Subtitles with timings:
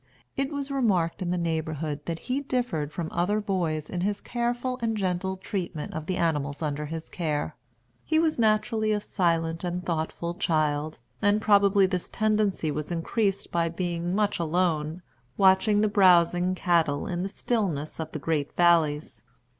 [0.35, 4.79] It was remarked in the neighborhood that he differed from other boys in his careful
[4.81, 7.55] and gentle treatment of the animals under his care.
[8.03, 13.69] He was naturally a silent and thoughtful child, and probably this tendency was increased by
[13.69, 15.03] being much alone,
[15.37, 19.21] watching the browsing cattle in the stillness of the great valleys.